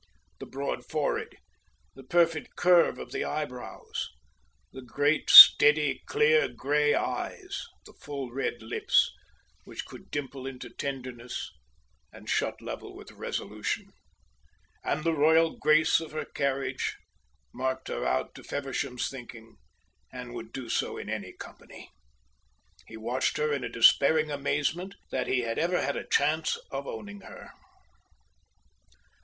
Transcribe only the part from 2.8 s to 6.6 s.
of the eyebrows, the great steady, clear,